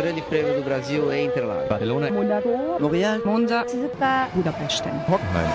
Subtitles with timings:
[0.00, 1.68] Grande Prêmio do Brasil em Interlagos.
[1.68, 2.10] Barcelona.
[2.10, 2.48] Monaco.
[2.80, 3.20] Montreal.
[3.22, 3.66] Monza.
[4.32, 4.92] Budapesten.
[5.06, 5.50] Hockenheim.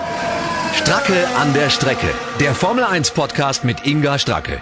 [0.76, 2.14] Stracke an der Strecke.
[2.40, 4.62] Der Formel 1 Podcast mit Inga Stracke.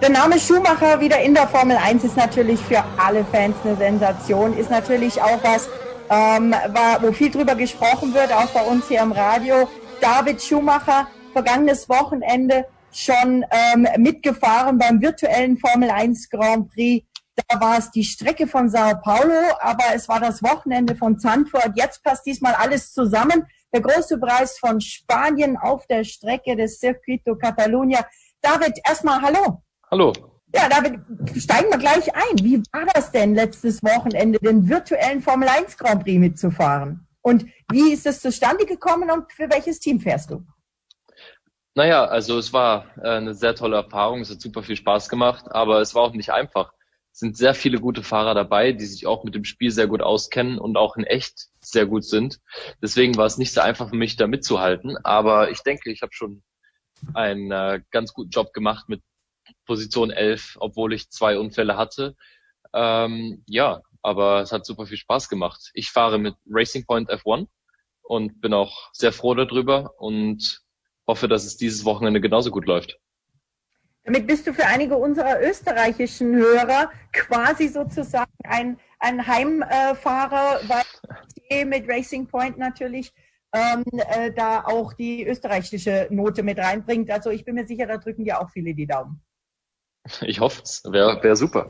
[0.00, 4.56] Der Name Schumacher wieder in der Formel 1 ist natürlich für alle Fans eine Sensation,
[4.56, 5.68] ist natürlich auch was,
[6.10, 9.68] ähm, war, wo viel drüber gesprochen wird, auch bei uns hier im Radio.
[10.00, 17.04] David Schumacher, vergangenes Wochenende schon ähm, mitgefahren beim virtuellen Formel 1 Grand Prix.
[17.36, 21.72] Da war es die Strecke von Sao Paulo, aber es war das Wochenende von Zandvoort.
[21.74, 23.46] Jetzt passt diesmal alles zusammen.
[23.72, 28.06] Der große Preis von Spanien auf der Strecke des Circuito Catalunya.
[28.40, 29.62] David, erstmal hallo.
[29.90, 30.12] Hallo.
[30.54, 31.00] Ja, David,
[31.36, 32.38] steigen wir gleich ein.
[32.38, 37.08] Wie war das denn letztes Wochenende, den virtuellen Formel 1 Grand Prix mitzufahren?
[37.22, 40.46] Und wie ist es zustande gekommen und für welches Team fährst du?
[41.74, 45.46] Naja, also es war äh, eine sehr tolle Erfahrung, es hat super viel Spaß gemacht,
[45.50, 46.73] aber es war auch nicht einfach.
[47.16, 50.58] Sind sehr viele gute Fahrer dabei, die sich auch mit dem Spiel sehr gut auskennen
[50.58, 52.40] und auch in echt sehr gut sind.
[52.82, 54.96] Deswegen war es nicht so einfach für mich, da mitzuhalten.
[55.04, 56.42] Aber ich denke, ich habe schon
[57.14, 59.00] einen äh, ganz guten Job gemacht mit
[59.64, 62.16] Position 11, obwohl ich zwei Unfälle hatte.
[62.72, 65.70] Ähm, ja, aber es hat super viel Spaß gemacht.
[65.74, 67.46] Ich fahre mit Racing Point F1
[68.02, 70.62] und bin auch sehr froh darüber und
[71.06, 72.98] hoffe, dass es dieses Wochenende genauso gut läuft.
[74.04, 81.88] Damit bist du für einige unserer österreichischen Hörer quasi sozusagen ein, ein Heimfahrer, weil mit
[81.88, 83.12] Racing Point natürlich
[83.54, 87.10] ähm, äh, da auch die österreichische Note mit reinbringt.
[87.10, 89.22] Also ich bin mir sicher, da drücken dir auch viele die Daumen.
[90.20, 90.82] Ich hoffe es.
[90.84, 91.68] Wäre wär super.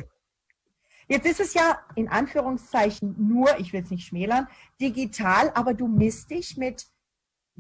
[1.07, 4.49] Jetzt ist es ja in Anführungszeichen nur, ich will es nicht schmälern,
[4.81, 6.87] digital, aber du misst dich mit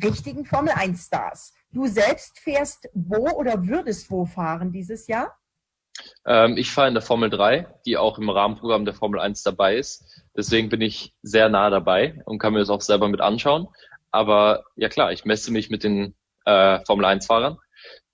[0.02, 1.52] richtigen Formel 1 Stars.
[1.75, 5.36] Du selbst fährst wo oder würdest wo fahren dieses Jahr?
[6.25, 9.77] Ähm, ich fahre in der Formel 3, die auch im Rahmenprogramm der Formel 1 dabei
[9.77, 10.22] ist.
[10.36, 13.67] Deswegen bin ich sehr nah dabei und kann mir das auch selber mit anschauen.
[14.12, 16.14] Aber ja klar, ich messe mich mit den
[16.45, 17.58] äh, Formel 1 Fahrern.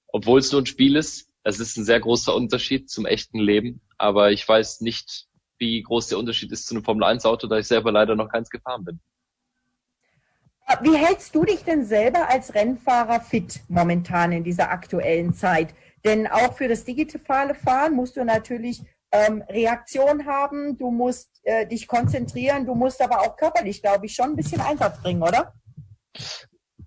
[0.09, 3.83] Obwohl es nur ein Spiel ist, es ist ein sehr großer Unterschied zum echten Leben,
[3.99, 5.27] aber ich weiß nicht,
[5.59, 8.85] wie groß der Unterschied ist zu einem Formel-1-Auto, da ich selber leider noch keins gefahren
[8.85, 9.01] bin.
[10.83, 15.75] Wie hältst du dich denn selber als Rennfahrer fit momentan in dieser aktuellen Zeit?
[16.05, 18.81] Denn auch für das digitale Fahren musst du natürlich
[19.13, 24.15] ähm, Reaktion haben, du musst äh, dich konzentrieren, du musst aber auch körperlich, glaube ich,
[24.15, 25.53] schon ein bisschen Einsatz bringen, oder?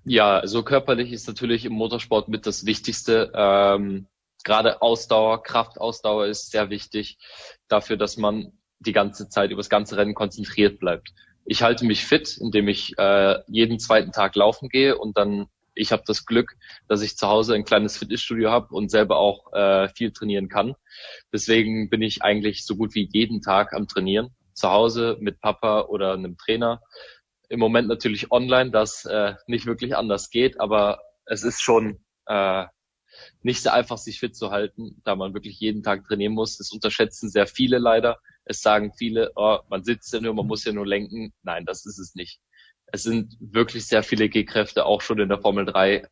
[0.06, 3.32] Ja, also körperlich ist natürlich im Motorsport mit das Wichtigste.
[3.36, 4.08] Ähm,
[4.44, 7.18] gerade Ausdauer, Kraftausdauer ist sehr wichtig
[7.68, 11.14] dafür, dass man die ganze Zeit über das ganze Rennen konzentriert bleibt.
[11.46, 15.92] Ich halte mich fit, indem ich äh, jeden zweiten Tag laufen gehe und dann ich
[15.92, 16.56] habe das Glück,
[16.88, 20.76] dass ich zu Hause ein kleines Fitnessstudio habe und selber auch äh, viel trainieren kann.
[21.32, 24.30] Deswegen bin ich eigentlich so gut wie jeden Tag am Trainieren.
[24.54, 26.82] Zu Hause mit Papa oder einem Trainer.
[27.50, 32.66] Im Moment natürlich online, das äh, nicht wirklich anders geht, aber es ist schon äh,
[33.42, 36.58] nicht sehr einfach, sich fit zu halten, da man wirklich jeden Tag trainieren muss.
[36.58, 38.20] Das unterschätzen sehr viele leider.
[38.46, 41.34] Es sagen viele, oh, man sitzt ja nur, man muss ja nur lenken.
[41.44, 42.40] Nein, das ist es nicht.
[42.88, 46.08] Es sind wirklich sehr viele G-Kräfte auch schon in der Formel 3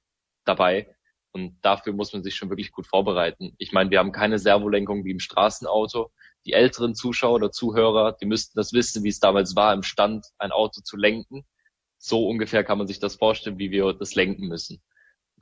[0.46, 0.96] dabei.
[1.32, 3.56] Und dafür muss man sich schon wirklich gut vorbereiten.
[3.58, 6.12] Ich meine, wir haben keine Servolenkung wie im Straßenauto.
[6.46, 10.26] Die älteren Zuschauer oder Zuhörer, die müssten das wissen, wie es damals war, im Stand
[10.40, 11.46] ein Auto zu lenken.
[11.98, 14.82] So ungefähr kann man sich das vorstellen, wie wir das lenken müssen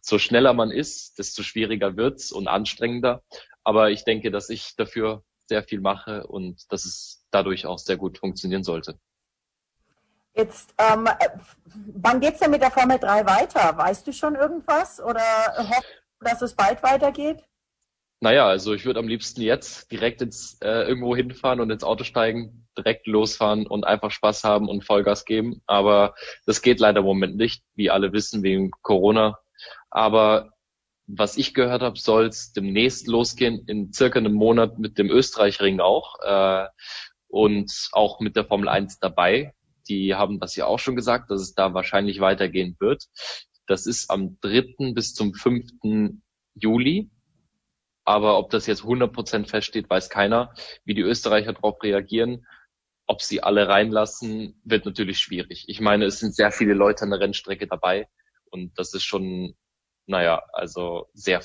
[0.01, 3.23] so schneller man ist, desto schwieriger wird's und anstrengender.
[3.63, 7.97] Aber ich denke, dass ich dafür sehr viel mache und dass es dadurch auch sehr
[7.97, 8.97] gut funktionieren sollte.
[10.33, 11.09] Jetzt, ähm,
[11.95, 13.77] wann geht's denn mit der Formel 3 weiter?
[13.77, 15.21] Weißt du schon irgendwas oder
[15.57, 15.89] hoffst
[16.21, 17.43] du, dass es bald weitergeht?
[18.21, 22.03] Naja, also ich würde am liebsten jetzt direkt ins äh, irgendwo hinfahren und ins Auto
[22.05, 25.61] steigen, direkt losfahren und einfach Spaß haben und Vollgas geben.
[25.67, 26.15] Aber
[26.45, 29.39] das geht leider im Moment nicht, wie alle wissen, wegen Corona
[29.89, 30.51] aber
[31.11, 35.79] was ich gehört habe, soll es demnächst losgehen, in circa einem Monat mit dem Österreich-Ring
[35.79, 36.67] auch äh,
[37.27, 39.53] und auch mit der Formel 1 dabei.
[39.87, 43.05] Die haben das ja auch schon gesagt, dass es da wahrscheinlich weitergehen wird.
[43.65, 44.93] Das ist am 3.
[44.93, 45.71] bis zum 5.
[46.53, 47.09] Juli.
[48.05, 50.53] Aber ob das jetzt 100% feststeht, weiß keiner.
[50.85, 52.45] Wie die Österreicher darauf reagieren,
[53.07, 55.65] ob sie alle reinlassen, wird natürlich schwierig.
[55.67, 58.07] Ich meine, es sind sehr viele Leute an der Rennstrecke dabei.
[58.51, 59.55] Und das ist schon
[60.09, 61.41] naja, also sehr,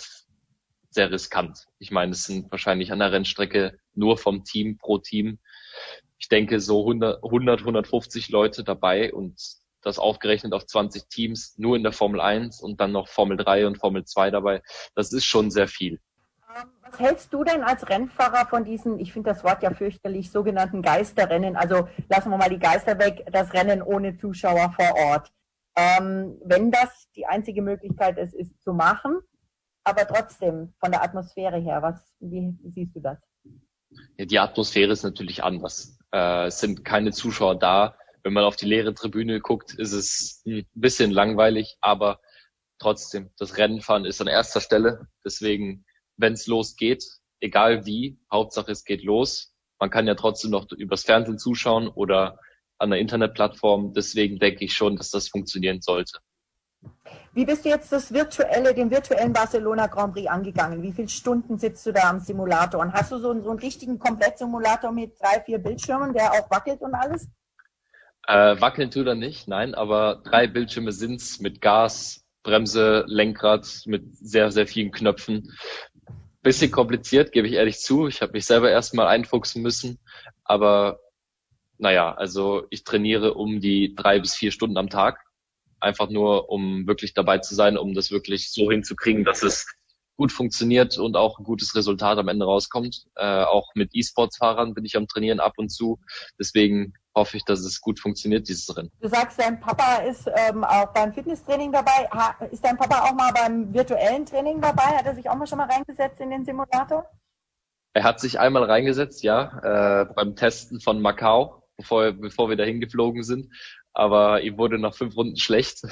[0.90, 1.66] sehr riskant.
[1.78, 5.38] Ich meine, es sind wahrscheinlich an der Rennstrecke nur vom Team pro Team.
[6.18, 9.38] Ich denke so 100, 100 150 Leute dabei und
[9.82, 13.66] das aufgerechnet auf 20 Teams nur in der Formel 1 und dann noch Formel 3
[13.66, 14.62] und Formel 2 dabei.
[14.94, 16.00] Das ist schon sehr viel.
[16.56, 20.30] Ähm, was hältst du denn als Rennfahrer von diesen, ich finde das Wort ja fürchterlich,
[20.30, 21.54] sogenannten Geisterrennen?
[21.54, 25.30] Also lassen wir mal die Geister weg, das Rennen ohne Zuschauer vor Ort.
[25.76, 29.20] Ähm, wenn das die einzige Möglichkeit ist, ist zu machen,
[29.84, 33.18] aber trotzdem von der Atmosphäre her, was, wie siehst du das?
[34.16, 35.98] Ja, die Atmosphäre ist natürlich anders.
[36.12, 37.96] Äh, es sind keine Zuschauer da.
[38.22, 42.20] Wenn man auf die leere Tribüne guckt, ist es ein bisschen langweilig, aber
[42.78, 45.08] trotzdem, das Rennenfahren ist an erster Stelle.
[45.24, 45.84] Deswegen,
[46.16, 47.04] wenn es losgeht,
[47.40, 49.54] egal wie, Hauptsache es geht los.
[49.78, 52.38] Man kann ja trotzdem noch übers Fernsehen zuschauen oder
[52.84, 53.92] an der Internetplattform.
[53.92, 56.18] Deswegen denke ich schon, dass das funktionieren sollte.
[57.32, 60.82] Wie bist du jetzt das virtuelle, den virtuellen Barcelona Grand Prix angegangen?
[60.82, 62.80] Wie viele Stunden sitzt du da am Simulator?
[62.80, 66.48] Und hast du so, einen, so einen richtigen Komplettsimulator mit drei, vier Bildschirmen, der auch
[66.50, 67.28] wackelt und alles?
[68.28, 74.16] Äh, wackeln tut er nicht, nein, aber drei Bildschirme sind's mit Gas, Bremse, Lenkrad, mit
[74.16, 75.52] sehr, sehr vielen Knöpfen.
[76.42, 78.06] Bisschen kompliziert, gebe ich ehrlich zu.
[78.06, 79.98] Ich habe mich selber erstmal einfuchsen müssen,
[80.44, 81.00] aber
[81.78, 85.24] naja, also ich trainiere um die drei bis vier Stunden am Tag.
[85.80, 89.66] Einfach nur, um wirklich dabei zu sein, um das wirklich so hinzukriegen, dass es
[90.16, 93.04] gut funktioniert und auch ein gutes Resultat am Ende rauskommt.
[93.16, 95.98] Äh, auch mit E-Sports-Fahrern bin ich am Trainieren ab und zu.
[96.38, 98.90] Deswegen hoffe ich, dass es gut funktioniert, dieses Rennen.
[99.00, 102.08] Du sagst, dein Papa ist ähm, auch beim Fitnesstraining dabei.
[102.12, 104.82] Ha, ist dein Papa auch mal beim virtuellen Training dabei?
[104.82, 107.08] Hat er sich auch mal schon mal reingesetzt in den Simulator?
[107.92, 112.80] Er hat sich einmal reingesetzt, ja, äh, beim Testen von Macau bevor, bevor wir dahin
[112.80, 113.52] geflogen sind.
[113.92, 115.82] Aber ihm wurde nach fünf Runden schlecht.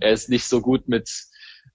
[0.00, 1.08] er ist nicht so gut mit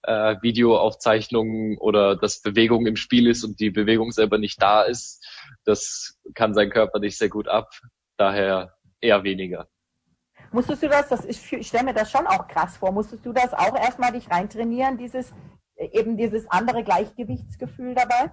[0.02, 5.26] äh, Videoaufzeichnungen oder dass Bewegung im Spiel ist und die Bewegung selber nicht da ist.
[5.64, 7.70] Das kann sein Körper nicht sehr gut ab.
[8.16, 9.68] Daher eher weniger.
[10.52, 13.32] Musstest du das, das ist, ich stelle mir das schon auch krass vor, musstest du
[13.32, 15.32] das auch erstmal dich reintrainieren, dieses,
[15.76, 18.32] eben dieses andere Gleichgewichtsgefühl dabei?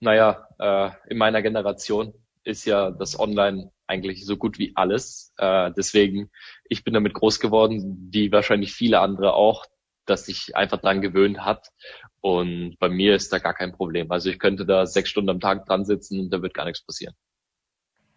[0.00, 2.12] Naja, äh, in meiner Generation
[2.44, 5.32] ist ja das Online eigentlich so gut wie alles.
[5.38, 6.30] Äh, deswegen,
[6.68, 9.64] ich bin damit groß geworden, wie wahrscheinlich viele andere auch,
[10.06, 11.68] dass sich einfach dran gewöhnt hat.
[12.20, 14.10] Und bei mir ist da gar kein Problem.
[14.10, 16.84] Also ich könnte da sechs Stunden am Tag dran sitzen und da wird gar nichts
[16.84, 17.14] passieren.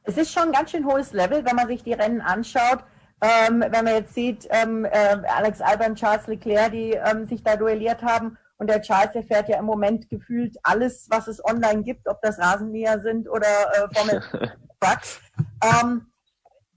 [0.04, 2.80] Es ist schon ein ganz schön hohes Level, wenn man sich die Rennen anschaut.
[3.20, 7.56] Ähm, wenn man jetzt sieht, ähm, äh, Alex und Charles Leclerc, die ähm, sich da
[7.56, 8.38] duelliert haben.
[8.58, 12.22] Und der Charles, der fährt ja im Moment gefühlt alles, was es online gibt, ob
[12.22, 14.22] das Rasenmäher sind oder äh, Formel
[14.80, 15.20] Trucks.
[15.64, 16.08] Ähm,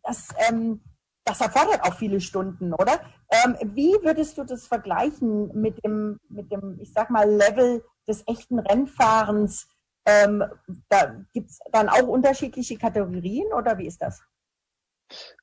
[0.03, 0.81] das, ähm,
[1.25, 3.01] das erfordert auch viele Stunden, oder?
[3.31, 8.25] Ähm, wie würdest du das vergleichen mit dem, mit dem, ich sag mal, Level des
[8.27, 9.69] echten Rennfahrens?
[10.07, 10.45] Ähm,
[10.89, 14.23] da gibt es dann auch unterschiedliche Kategorien oder wie ist das?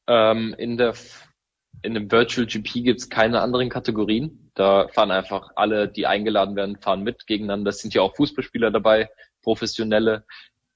[0.07, 0.93] Ähm, in der
[1.81, 4.51] in dem Virtual GP gibt es keine anderen Kategorien.
[4.55, 7.69] Da fahren einfach alle, die eingeladen werden, fahren mit gegeneinander.
[7.69, 9.09] Es sind ja auch Fußballspieler dabei,
[9.43, 10.25] professionelle,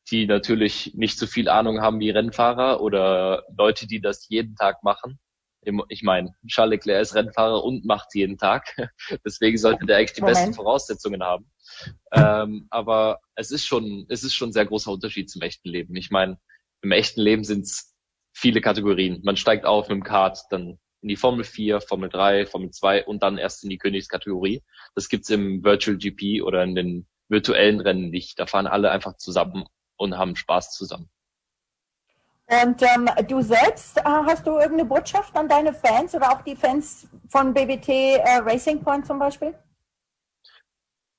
[0.10, 4.84] die natürlich nicht so viel Ahnung haben wie Rennfahrer oder Leute, die das jeden Tag
[4.84, 5.20] machen.
[5.90, 8.76] Ich meine, Charles Leclerc ist Rennfahrer und macht jeden Tag.
[9.26, 10.38] Deswegen sollte der eigentlich die Moment.
[10.38, 11.52] besten Voraussetzungen haben.
[12.12, 15.96] Ähm, aber es ist schon, es ist schon ein sehr großer Unterschied zum echten Leben.
[15.96, 16.40] Ich meine,
[16.82, 17.96] im echten Leben sind es
[18.34, 19.22] viele Kategorien.
[19.24, 23.06] Man steigt auf mit dem Kart, dann in die Formel 4, Formel 3, Formel 2
[23.06, 24.64] und dann erst in die Königskategorie.
[24.96, 28.40] Das gibt's im Virtual GP oder in den virtuellen Rennen nicht.
[28.40, 29.66] Da fahren alle einfach zusammen
[29.98, 31.10] und haben Spaß zusammen.
[32.48, 36.56] Und ähm, du selbst, äh, hast du irgendeine Botschaft an deine Fans oder auch die
[36.56, 39.56] Fans von BBT äh, Racing Point zum Beispiel?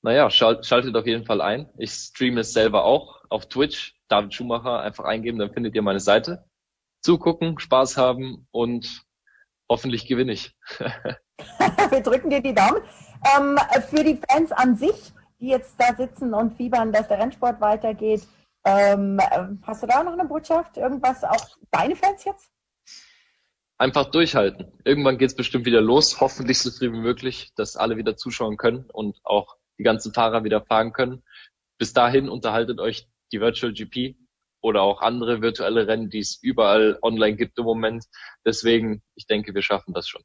[0.03, 1.69] Naja, schalt, schaltet auf jeden Fall ein.
[1.77, 3.95] Ich streame es selber auch auf Twitch.
[4.09, 6.45] David Schumacher einfach eingeben, dann findet ihr meine Seite.
[7.01, 9.03] Zugucken, Spaß haben und
[9.69, 10.55] hoffentlich gewinne ich.
[11.89, 12.81] Wir drücken dir die Daumen.
[13.35, 13.57] Ähm,
[13.89, 18.27] für die Fans an sich, die jetzt da sitzen und fiebern, dass der Rennsport weitergeht,
[18.65, 19.19] ähm,
[19.63, 20.77] hast du da noch eine Botschaft?
[20.77, 22.49] Irgendwas auch deine Fans jetzt?
[23.77, 24.71] Einfach durchhalten.
[24.85, 26.21] Irgendwann geht's bestimmt wieder los.
[26.21, 30.43] Hoffentlich so früh wie möglich, dass alle wieder zuschauen können und auch die ganzen Fahrer
[30.43, 31.23] wieder fahren können.
[31.77, 34.15] Bis dahin unterhaltet euch die Virtual GP
[34.63, 38.05] oder auch andere virtuelle Rennen, die es überall online gibt im Moment.
[38.45, 40.23] Deswegen, ich denke, wir schaffen das schon.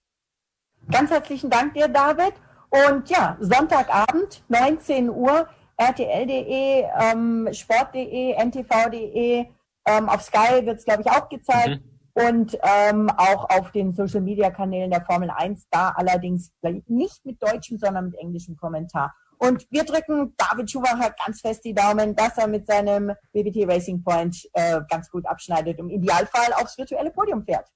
[0.91, 2.33] Ganz herzlichen Dank dir, David.
[2.71, 9.47] Und ja, Sonntagabend, 19 Uhr, RTL.de, ähm, Sport.de, NTV.de,
[9.87, 11.83] ähm, auf Sky wird es, glaube ich, auch gezeigt.
[11.83, 11.98] Mhm.
[12.19, 16.51] Und ähm, auch auf den Social Media Kanälen der Formel 1, da allerdings
[16.87, 19.15] nicht mit deutschem, sondern mit englischem Kommentar.
[19.39, 24.03] Und wir drücken David Schumacher ganz fest die Daumen, dass er mit seinem BBT Racing
[24.03, 27.69] Point äh, ganz gut abschneidet und im Idealfall aufs virtuelle Podium fährt.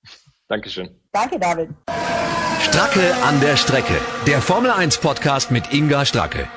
[0.49, 0.91] Dankeschön.
[1.13, 1.71] Danke, David.
[2.61, 3.95] Stracke an der Strecke.
[4.27, 6.49] Der Formel 1 Podcast mit Inga Stracke.